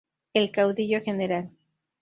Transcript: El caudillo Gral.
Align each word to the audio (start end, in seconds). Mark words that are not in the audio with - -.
El 0.33 0.49
caudillo 0.51 0.97
Gral. 1.05 1.51